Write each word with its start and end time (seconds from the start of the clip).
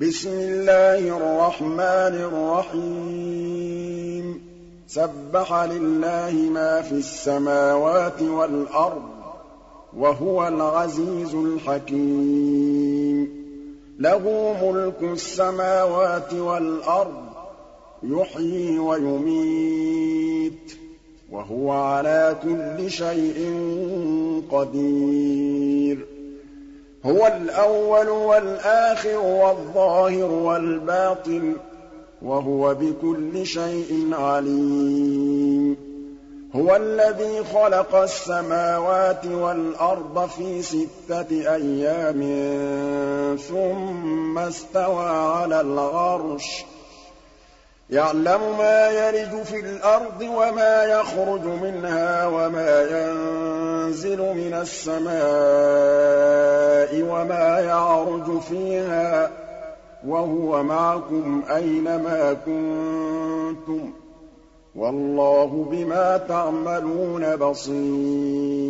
بِسْمِ 0.00 0.30
اللَّهِ 0.30 1.16
الرَّحْمَٰنِ 1.16 2.14
الرَّحِيمِ. 2.14 4.40
سَبَّحَ 4.88 5.62
لِلَّهِ 5.64 6.30
مَا 6.32 6.82
فِي 6.82 6.92
السَّمَاوَاتِ 6.92 8.22
وَالْأَرْضِ 8.22 9.02
ۖ 9.02 9.04
وَهُوَ 9.96 10.48
الْعَزِيزُ 10.48 11.34
الْحَكِيمُ. 11.34 13.28
لَهُ 13.98 14.54
مُلْكُ 14.62 15.12
السَّمَاوَاتِ 15.12 16.34
وَالْأَرْضِ 16.34 17.12
ۖ 17.12 17.16
يُحْيِي 18.02 18.78
وَيُمِيتُ 18.78 20.52
ۖ 20.68 20.72
وَهُوَ 21.32 21.70
عَلَىٰ 21.70 22.36
كُلِّ 22.42 22.90
شَيْءٍ 22.90 23.52
قَدِيرٌ. 24.50 26.17
هُوَ 27.08 27.26
الْأَوَّلُ 27.26 28.08
وَالْآخِرُ 28.08 29.18
وَالظَّاهِرُ 29.18 30.30
وَالْبَاطِنُ 30.30 31.52
ۖ 31.54 31.56
وَهُوَ 32.22 32.74
بِكُلِّ 32.74 33.46
شَيْءٍ 33.46 34.08
عَلِيمٌ. 34.12 35.76
هُوَ 36.56 36.76
الَّذِي 36.76 37.44
خَلَقَ 37.44 37.94
السَّمَاوَاتِ 37.94 39.26
وَالْأَرْضَ 39.26 40.28
فِي 40.28 40.62
سِتَّةِ 40.62 41.54
أَيَّامٍ 41.54 42.20
ثُمَّ 43.36 44.38
اسْتَوَىٰ 44.38 45.08
عَلَى 45.08 45.60
الْعَرْشِ. 45.60 46.64
يَعْلَمُ 47.90 48.58
مَا 48.58 48.88
يَلِجُ 48.88 49.42
فِي 49.42 49.60
الْأَرْضِ 49.60 50.20
وَمَا 50.22 50.84
يَخْرُجُ 50.84 51.44
مِنْهَا 51.44 52.26
وَمَا 52.26 52.82
يَنزِلُ 52.82 54.18
مِنَ 54.18 54.54
السَّمَاءِ 54.60 55.08
وَمَا 57.02 57.60
يَعْرُجُ 57.60 58.38
فِيهَا 58.40 59.26
ۖ 59.26 59.30
وَهُوَ 60.06 60.62
مَعَكُمْ 60.62 61.42
أَيْنَ 61.56 61.84
مَا 61.84 62.32
كُنتُمْ 62.46 63.90
ۚ 63.92 63.94
وَاللَّهُ 64.74 65.66
بِمَا 65.70 66.16
تَعْمَلُونَ 66.16 67.36
بَصِيرٌ 67.36 68.68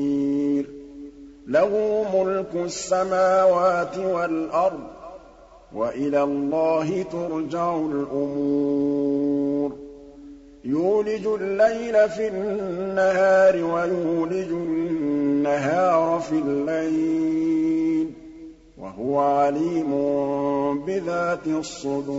لَّهُ 1.47 2.05
مُلْكُ 2.14 2.55
السَّمَاوَاتِ 2.55 3.98
وَالْأَرْضِ 3.98 4.78
ۖ 4.80 4.97
وَإِلَى 5.74 6.22
اللَّهِ 6.22 7.02
تُرْجَعُ 7.02 7.77
الْأُمُورُ. 7.77 9.72
يُولِجُ 10.64 11.27
اللَّيْلَ 11.27 12.08
فِي 12.08 12.28
النَّهَارِ 12.28 13.64
وَيُولِجُ 13.64 14.50
النَّهَارَ 14.50 16.20
فِي 16.20 16.34
اللَّيْلِ 16.38 18.06
ۖ 18.06 18.10
وَهُوَ 18.83 19.19
عَلِيمٌ 19.19 19.91
بِذَاتِ 20.84 21.47
الصُّدُورِ. 21.47 22.19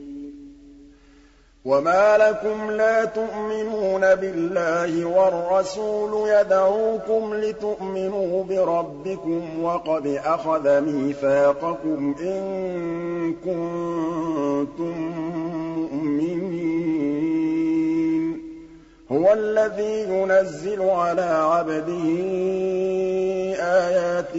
وَمَا 1.65 2.17
لَكُمْ 2.17 2.71
لَا 2.71 3.05
تُؤْمِنُونَ 3.05 4.01
بِاللَّهِ 4.15 5.05
وَالرَّسُولُ 5.05 6.29
يَدْعُوكُمْ 6.29 7.33
لِتُؤْمِنُوا 7.33 8.43
بِرَبِّكُمْ 8.43 9.63
وَقَدْ 9.63 10.07
أَخَذَ 10.25 10.81
مِيثَاقَكُمْ 10.81 12.15
إِن 12.21 12.41
كُنتُم 13.45 14.95
هُوَ 19.11 19.33
الَّذِي 19.33 20.03
يُنَزِّلُ 20.09 20.81
عَلَىٰ 20.81 21.21
عَبْدِهِ 21.21 22.07
آيَاتٍ 23.59 24.37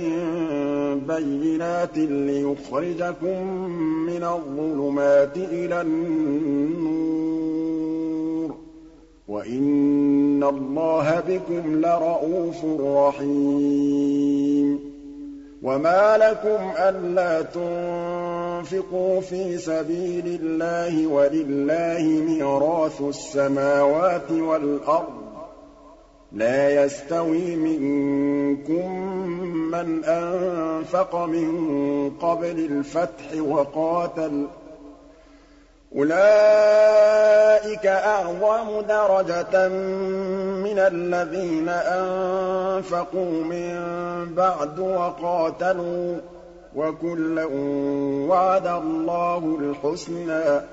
بَيِّنَاتٍ 1.09 1.99
لِّيُخْرِجَكُم 1.99 3.47
مِّنَ 4.07 4.25
الظُّلُمَاتِ 4.25 5.37
إِلَى 5.37 5.81
النُّورِ 5.81 7.13
ۚ. 8.51 8.55
وَإِنَّ 9.29 10.45
اللَّهَ 10.45 11.23
بِكُمْ 11.29 11.81
لَرَءُوفٌ 11.81 12.65
رَّحِيمٌ. 12.81 14.79
وَمَا 15.63 16.17
لَكُمْ 16.17 16.71
أَلَّا 16.79 17.43
تُنفِقُوا 17.43 18.42
فِي 19.21 19.59
سَبِيلِ 19.59 20.41
اللَّهِ 20.43 21.07
وَلِلَّهِ 21.07 22.03
مِيرَاثُ 22.03 23.01
السَّمَاوَاتِ 23.01 24.31
وَالْأَرْضِ. 24.31 25.23
لَا 26.33 26.85
يَسْتَوِي 26.85 27.57
مِنكُم 27.57 28.93
مَّنْ 29.71 30.05
أَنفَقَ 30.05 31.17
مِن 31.17 32.11
قَبْلِ 32.11 32.59
الْفَتْحِ 32.59 33.25
وَقَاتَلَ 33.41 34.47
ۚ. 34.47 34.51
أُولَٰئِكَ 35.97 37.87
أَعْظَمُ 37.87 38.81
دَرَجَةً 38.81 39.69
مِّنَ 40.65 40.79
الَّذِينَ 40.79 41.69
أَنفَقُوا 41.69 43.45
مِن 43.45 43.75
بَعْدُ 44.35 44.79
وَقَاتَلُوا 44.79 46.17
ۚ. 46.19 46.42
وَكُلًّا 46.77 47.45
وَعَدَ 48.29 48.67
اللَّهُ 48.67 49.59
الْحُسْنَىٰ 49.61 50.61
ۚ 50.61 50.65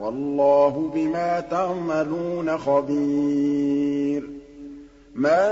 وَاللَّهُ 0.00 0.90
بِمَا 0.94 1.40
تَعْمَلُونَ 1.40 2.58
خَبِيرٌ. 2.58 4.22
مَّن 5.14 5.50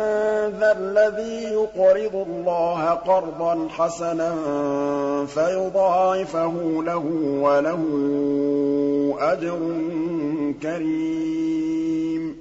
ذَا 0.61 0.73
الَّذِي 0.79 1.43
يُقْرِضُ 1.45 2.15
اللَّهَ 2.15 2.91
قَرْضًا 2.91 3.69
حَسَنًا 3.69 4.35
فَيُضَاعِفَهُ 5.27 6.83
لَهُ 6.83 7.05
وَلَهُ 7.43 7.83
أَجْرٌ 9.21 9.59
كَرِيمٌ. 10.63 12.37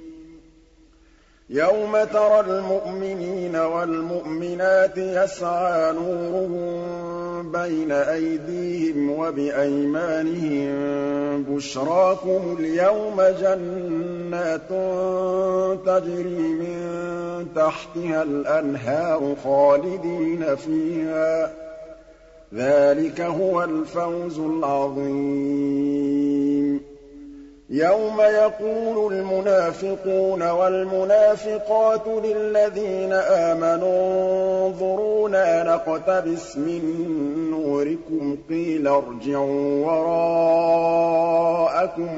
يَوْمَ 1.50 2.04
تَرَى 2.04 2.40
الْمُؤْمِنِينَ 2.40 3.56
وَالْمُؤْمِنَاتِ 3.56 4.98
يَسْعَىٰ 4.98 5.92
نُورُهُم 5.92 7.07
بَيْنَ 7.52 7.92
أَيْدِيهِمْ 7.92 9.10
وَبِأَيْمَانِهِم 9.18 10.68
ۖ 11.44 11.46
بُشْرَاكُمُ 11.50 12.56
الْيَوْمَ 12.60 13.22
جَنَّاتٌ 13.40 14.68
تَجْرِي 15.86 16.38
مِن 16.38 16.78
تَحْتِهَا 17.56 18.22
الْأَنْهَارُ 18.22 19.34
خَالِدِينَ 19.44 20.56
فِيهَا 20.56 21.46
ۚ. 21.46 21.50
ذَٰلِكَ 22.54 23.20
هُوَ 23.20 23.64
الْفَوْزُ 23.64 24.38
الْعَظِيمُ. 24.38 25.78
يَوْمَ 27.70 28.20
يَقُولُ 28.20 29.12
الْمُنَافِقُونَ 29.14 30.42
وَالْمُنَافِقَاتُ 30.42 32.06
لِلَّذِينَ 32.24 33.12
آمَنُوا 33.12 34.66
انظُرُونَا 34.66 35.17
نَقْتَبِسْ 35.32 36.56
مِن 36.56 36.82
نُّورِكُمْ 37.50 38.36
قِيلَ 38.50 38.86
ارْجِعُوا 38.88 39.86
وَرَاءَكُمْ 39.86 41.44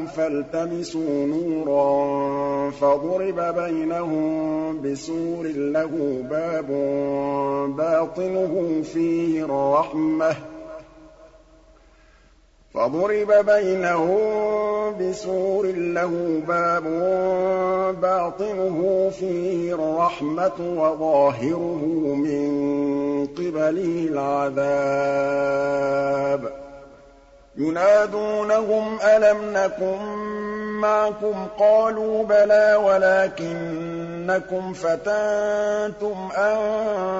فَالْتَمِسُوا 0.06 1.26
نُورًا 1.26 2.70
فَضُرِبَ 2.70 3.54
بَيْنَهُم 3.54 4.80
بِسُورٍ 4.82 5.46
لَّهُ 5.46 6.22
بَابٌ 6.30 6.66
بَاطِنُهُ 7.76 8.82
فِيهِ 8.82 9.44
الرَّحْمَةُ 9.44 10.49
فَضُرِبَ 12.74 13.32
بَيْنَهُم 13.46 14.20
بِسُورٍ 15.00 15.66
لَّهُ 15.66 16.42
بَابٌ 16.48 16.82
بَاطِنُهُ 18.00 19.10
فِيهِ 19.20 19.74
الرَّحْمَةُ 19.74 20.58
وَظَاهِرُهُ 20.60 21.82
مِن 22.14 22.50
قِبَلِهِ 23.26 24.08
الْعَذَابُ. 24.10 24.70
يُنَادُونَهُمْ 27.58 28.98
أَلَمْ 29.00 29.38
نَكُن 29.52 29.98
مَّعَكُمْ 30.80 31.46
ۖ؟ 31.46 31.48
قَالُوا 31.58 32.24
بَلَىٰ 32.24 32.76
وَلَٰكِنَّكُمْ 32.84 34.72
فَتَنتُمْ 34.72 36.28
أَنفُسَكُمْ. 36.36 37.19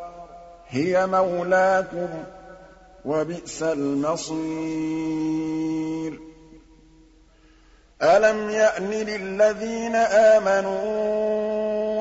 هِيَ 0.71 1.07
مَوْلَاكُمْ 1.07 2.07
ۖ 2.07 2.11
وَبِئْسَ 3.05 3.63
الْمَصِيرُ. 3.63 4.41
أَلَمْ 8.01 8.49
يَأْنِ 8.49 8.89
لِلَّذِينَ 8.91 9.95
آمَنُوا 9.95 11.11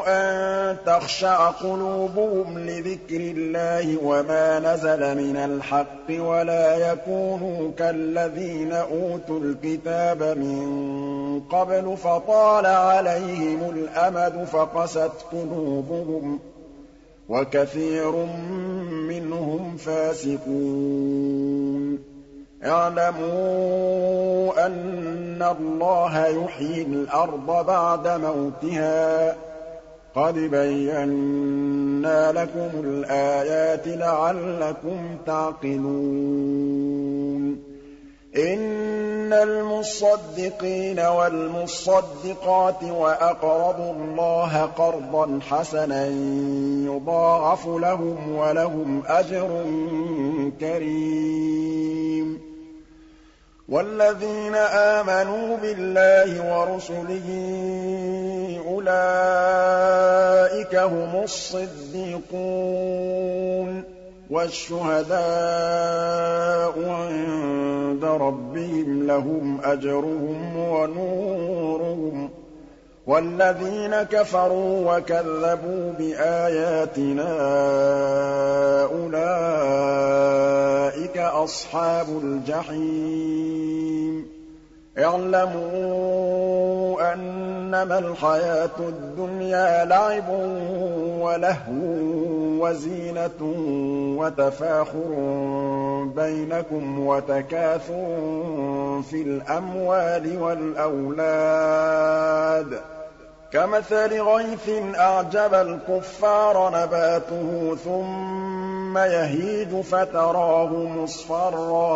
أَن 0.07 0.77
تَخْشَعَ 0.87 1.51
قُلُوبُهُمْ 1.51 2.59
لِذِكْرِ 2.59 3.17
اللَّهِ 3.37 3.99
وَمَا 4.05 4.59
نَزَلَ 4.61 5.17
مِنَ 5.19 5.37
الْحَقِّ 5.37 6.11
وَلَا 6.11 6.93
يَكُونُوا 6.93 7.71
كَالَّذِينَ 7.79 8.73
أُوتُوا 8.73 9.41
الْكِتَابَ 9.41 10.23
مِن 10.23 11.41
قَبْلُ 11.51 11.97
فَطَالَ 11.97 12.67
عَلَيْهِمُ 12.67 13.71
الْأَمَدُ 13.71 14.45
فَقَسَتْ 14.45 15.13
قُلُوبُهُمْ 15.33 16.39
ۖ 16.39 16.41
وَكَثِيرٌ 17.31 18.27
مِّنْهُمْ 18.91 19.77
فَاسِقُونَ. 19.77 21.99
اعْلَمُوا 22.65 24.67
أَنَّ 24.67 25.55
اللَّهَ 25.61 26.27
يُحْيِي 26.27 26.83
الْأَرْضَ 26.83 27.67
بَعْدَ 27.67 28.09
مَوْتِهَا 28.09 29.33
ۚ. 29.33 29.37
قَدْ 30.15 30.35
بَيَّنَّا 30.35 32.33
لَكُمُ 32.33 32.71
الْآيَاتِ 32.85 33.89
لَعَلَّكُمْ 33.89 35.17
تَعْقِلُونَ. 35.27 37.70
إِنَّ 38.37 39.33
الْمُصَّدِّقِينَ 39.33 41.01
وَالْمُصَّدِّقَاتِ 41.01 42.85
وَأَقْرَضُوا 42.85 43.93
اللَّهَ 43.93 44.65
قَرْضًا 44.67 45.41
حَسَنًا 45.51 46.07
يُضَاعَفُ 46.87 47.67
لَهُمْ 47.67 48.37
وَلَهُمْ 48.37 49.03
أَجْرٌ 49.07 49.65
كَرِيمٌ. 50.61 52.41
وَالَّذِينَ 53.69 54.55
آمَنُوا 54.55 55.57
بِاللَّهِ 55.57 56.59
وَرُسُلِهِ 56.59 57.29
أُولَٰئِكَ 58.69 60.75
هُمُ 60.75 61.23
الصِّدِّيقُونَ. 61.23 62.31
وَالشُّهَدَاءُ 64.31 65.21
عِندَ 66.89 68.05
رَبِّهِمْ 68.05 69.07
لَهُمْ 69.07 69.61
أَجْرُهُمْ 69.65 70.57
وَنُورُهُمْ 70.57 72.29
ۖ 72.29 72.31
وَالَّذِينَ 73.07 74.03
كَفَرُوا 74.03 74.97
وَكَذَّبُوا 74.97 75.93
بِآيَاتِنَا 75.99 77.33
أُولَٰئِكَ 78.85 79.99
أَصْحَابُ 81.19 82.07
الْجَحِيمِ 82.25 83.61
اعْلَمُوا 84.99 86.63
أَنَّمَا 87.13 87.99
الْحَيَاةُ 87.99 88.71
الدُّنْيَا 88.79 89.85
لَعِبٌ 89.85 90.29
وَلَهْوٌ 91.21 91.81
وَزِينَةٌ 92.61 93.41
وَتَفَاخُرٌ 94.21 95.11
بَيْنَكُمْ 96.17 97.07
وَتَكَاثُرٌ 97.07 98.19
فِي 99.11 99.23
الْأَمْوَالِ 99.23 100.39
وَالْأَوْلَادِ 100.43 101.31
ۖ. 102.75 102.77
كَمَثَلِ 103.53 104.21
غَيْثٍ 104.21 104.69
أَعْجَبَ 104.99 105.55
الْكُفَّارَ 105.55 106.71
نَبَاتُهُ 106.83 107.77
ثُمَّ 108.91 108.99
يَهِيجُ 108.99 109.81
فَتَرَاهُ 109.81 110.73
مُصْفَرًّا 110.75 111.87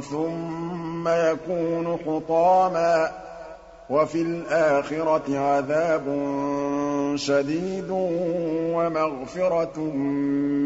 ثُمَّ 0.00 1.08
يَكُونُ 1.08 1.98
حُطَامًا 2.06 3.06
ۖ 3.06 3.10
وَفِي 3.90 4.22
الْآخِرَةِ 4.22 5.38
عَذَابٌ 5.38 6.02
شَدِيدٌ 7.16 7.90
وَمَغْفِرَةٌ 8.74 9.78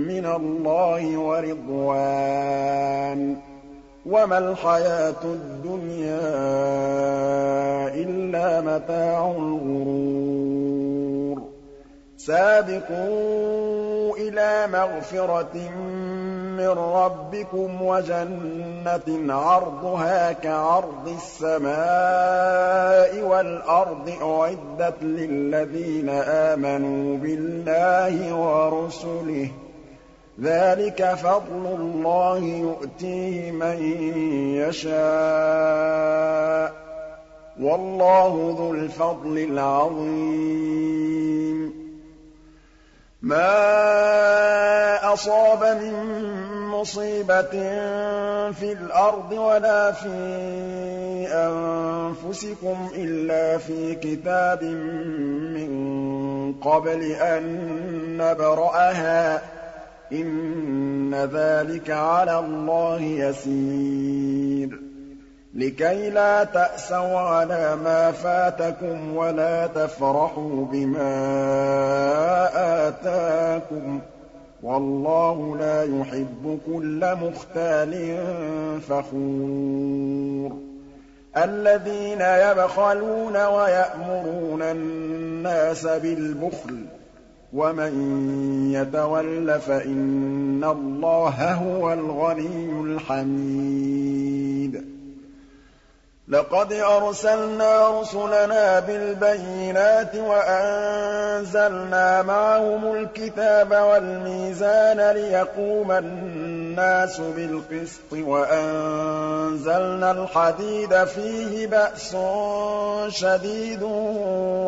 مِّنَ 0.08 0.26
اللَّهِ 0.26 1.16
وَرِضْوَانٌ 1.18 2.38
ۚ. 3.34 3.38
وَمَا 4.06 4.38
الْحَيَاةُ 4.38 5.22
الدُّنْيَا 5.24 6.28
إِلَّا 7.94 8.60
مَتَاعُ 8.60 9.30
الْغُرُورِ. 9.30 10.87
سَابِقُوا 12.28 14.16
إِلَىٰ 14.16 14.66
مَغْفِرَةٍ 14.72 15.56
مِّن 16.58 16.68
رَّبِّكُمْ 16.68 17.82
وَجَنَّةٍ 17.82 19.34
عَرْضُهَا 19.34 20.32
كَعَرْضِ 20.32 21.08
السَّمَاءِ 21.08 21.68
وَالْأَرْضِ 23.28 24.10
أُعِدَّتْ 24.22 25.02
لِلَّذِينَ 25.02 26.08
آمَنُوا 26.28 27.16
بِاللَّهِ 27.16 28.34
وَرُسُلِهِ 28.34 29.48
ۚ. 29.48 29.50
ذَٰلِكَ 30.40 31.14
فَضْلُ 31.14 31.66
اللَّهِ 31.80 32.38
يُؤْتِيهِ 32.38 33.50
مَن 33.52 33.82
يَشَاءُ 34.68 36.68
ۚ. 36.70 36.72
وَاللَّهُ 37.60 38.54
ذُو 38.58 38.72
الْفَضْلِ 38.72 39.38
الْعَظِيمِ. 39.38 40.98
مَا 43.22 45.12
أَصَابَ 45.12 45.64
مِن 45.82 45.94
مُّصِيبَةٍ 46.68 47.50
فِي 48.52 48.72
الْأَرْضِ 48.72 49.32
وَلَا 49.32 49.92
فِي 49.92 50.08
أَنفُسِكُمْ 51.32 52.88
إِلَّا 52.94 53.58
فِي 53.58 53.94
كِتَابٍ 53.94 54.62
مِّن 55.54 55.72
قَبْلِ 56.62 57.02
أَن 57.12 57.42
نَّبْرَأَهَا 58.18 59.38
ۚ 59.38 59.42
إِنَّ 60.12 61.14
ذَٰلِكَ 61.14 61.90
عَلَى 61.90 62.38
اللَّهِ 62.38 63.02
يَسِيرٌ 63.02 64.87
لِّكَيْ 65.54 66.10
لَا 66.10 66.44
تَأْسَوْا 66.44 67.18
عَلَىٰ 67.18 67.76
مَا 67.84 68.12
فَاتَكُمْ 68.12 69.16
وَلَا 69.16 69.66
تَفْرَحُوا 69.66 70.64
بِمَا 70.64 71.28
آتَاكُمْ 72.88 73.98
ۗ. 73.98 74.02
وَاللَّهُ 74.62 75.56
لَا 75.56 75.82
يُحِبُّ 75.82 76.58
كُلَّ 76.66 77.14
مُخْتَالٍ 77.14 78.18
فَخُورٍ. 78.88 80.56
الَّذِينَ 81.36 82.20
يَبْخَلُونَ 82.20 83.36
وَيَأْمُرُونَ 83.46 84.62
النَّاسَ 84.62 85.86
بِالْبُخْلِ 85.86 86.70
ۗ 86.70 86.74
وَمَن 87.52 87.92
يَتَوَلَّ 88.72 89.60
فَإِنَّ 89.60 90.64
اللَّهَ 90.64 91.52
هُوَ 91.52 91.92
الْغَنِيُّ 91.92 92.80
الْحَمِيدُ. 92.80 94.97
لَقَدْ 96.30 96.72
أَرْسَلْنَا 96.72 98.00
رُسُلَنَا 98.00 98.80
بِالْبَيِّنَاتِ 98.80 100.16
وَأَنزَلْنَا 100.16 101.82
مَعَهُمُ 102.22 102.92
الْكِتَابَ 102.94 103.70
وَالْمِيزَانَ 103.70 105.10
لِيَقُومَ 105.14 105.92
النَّاسُ 105.92 107.20
بِالْقِسْطِ 107.20 108.12
ۖ 108.14 108.14
وَأَنزَلْنَا 108.28 110.10
الْحَدِيدَ 110.10 111.04
فِيهِ 111.04 111.66
بَأْسٌ 111.66 112.16
شَدِيدٌ 113.08 113.82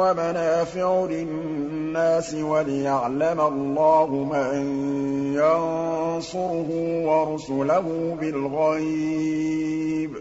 وَمَنَافِعُ 0.00 1.06
لِلنَّاسِ 1.10 2.34
وَلِيَعْلَمَ 2.34 3.40
اللَّهُ 3.40 4.06
مَن 4.06 4.56
يَنصُرُهُ 5.34 6.70
وَرُسُلَهُ 7.04 8.16
بِالْغَيْبِ 8.20 10.10
ۚ. 10.16 10.20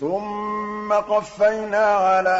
ثُمَّ 0.00 0.92
قَفَّيْنَا 0.92 1.84
عَلَىٰ 1.84 2.38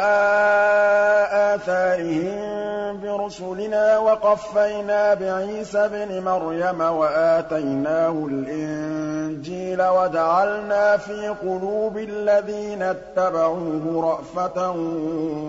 آثَارِهِم 1.55 2.99
بِرُسُلِنَا 3.01 3.97
وَقَفَّيْنَا 3.97 5.13
بِعِيسَى 5.13 5.77
ابْنِ 5.85 6.23
مَرْيَمَ 6.23 6.81
وَآتَيْنَاهُ 6.81 8.27
الْإِنجِيلَ 8.31 9.81
وَجَعَلْنَا 9.83 10.97
فِي 10.97 11.27
قُلُوبِ 11.27 11.97
الَّذِينَ 11.97 12.81
اتَّبَعُوهُ 12.83 14.01
رَأْفَةً 14.11 14.71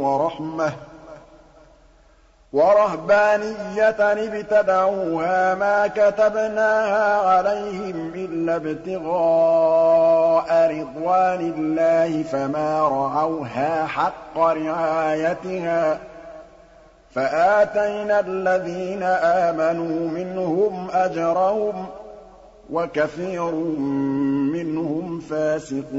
وَرَحْمَةً 0.01 0.73
وَرَهْبَانِيَّةً 2.53 4.01
ابْتَدَعُوهَا 4.01 5.55
مَا 5.55 5.87
كَتَبْنَاهَا 5.87 7.17
عَلَيْهِمْ 7.29 8.13
إِلَّا 8.15 8.57
ابْتِغَاءَ 8.57 10.49
رِضْوَانِ 10.71 11.41
اللَّهِ 11.57 12.23
فَمَا 12.23 12.89
رَعَوْهَا 12.89 13.87
حَقَّ 13.87 14.39
رِعَايَتِهَا 14.39 15.95
ۖ 15.95 15.99
فَآتَيْنَا 17.15 18.21
الَّذِينَ 18.21 19.03
آمَنُوا 19.23 20.09
مِنْهُمْ 20.09 20.89
أَجْرَهُمْ 20.93 21.87
ۖ 21.87 21.89
وَكَثِيرٌ 22.71 23.51
مِّنْهُمْ 24.55 25.21
فَاسِقُونَ 25.21 25.91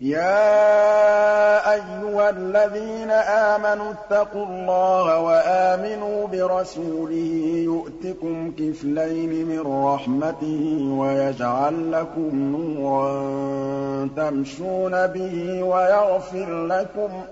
يَا 0.00 1.72
أَيُّهَا 1.72 2.30
الَّذِينَ 2.30 3.10
آمَنُوا 3.10 3.92
اتَّقُوا 3.92 4.46
اللَّهَ 4.46 5.18
وَآمِنُوا 5.20 6.26
بِرَسُولِهِ 6.26 7.62
يُؤْتِكُمْ 7.64 8.50
كِفْلَيْنِ 8.58 9.46
مِن 9.48 9.60
رَّحْمَتِهِ 9.84 10.78
وَيَجْعَل 10.98 11.92
لَّكُمْ 11.92 12.30
نُورًا 12.34 14.08
تَمْشُونَ 14.16 15.06
بِهِ 15.06 15.62
وَيَغْفِرْ 15.62 16.66
لَكُمْ 16.66 17.08
ۗ 17.22 17.24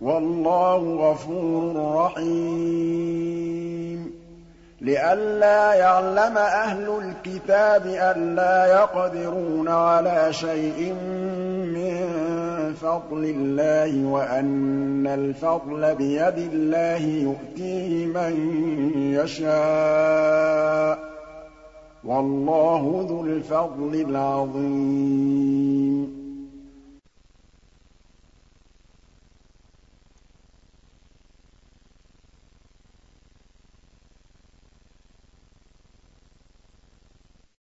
وَاللَّهُ 0.00 1.10
غَفُورٌ 1.10 1.76
رَّحِيمٌ 2.04 3.36
لِّئَلَّا 4.80 5.74
يَعْلَمَ 5.74 6.38
أَهْلُ 6.38 6.88
الْكِتَابِ 7.04 7.86
أَلَّا 7.86 8.66
يَقْدِرُونَ 8.66 9.68
عَلَىٰ 9.68 10.32
شَيْءٍ 10.32 10.92
مِّن 11.74 11.94
فَضْلِ 12.74 13.24
اللَّهِ 13.24 14.06
وَأَنَّ 14.12 15.06
الْفَضْلَ 15.06 15.94
بِيَدِ 15.94 16.38
اللَّهِ 16.52 17.06
يُؤْتِيهِ 17.06 18.06
مَن 18.06 18.34
يَشَاءُ 19.14 20.96
ۗ. 20.96 20.98
وَاللَّهُ 22.04 23.06
ذُو 23.08 23.24
الْفَضْلِ 23.24 23.94
الْعَظِيمِ. 24.08 26.15